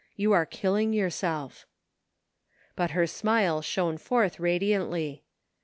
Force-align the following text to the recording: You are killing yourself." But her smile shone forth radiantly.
You 0.15 0.31
are 0.31 0.47
killing 0.47 0.93
yourself." 0.93 1.67
But 2.75 2.89
her 2.89 3.05
smile 3.05 3.61
shone 3.61 3.99
forth 3.99 4.39
radiantly. 4.39 5.25